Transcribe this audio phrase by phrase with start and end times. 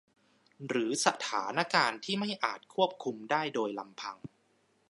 [0.67, 4.17] หรือสถานการณ์ที่ไม่อาจควบคุมได้โดยลำพัง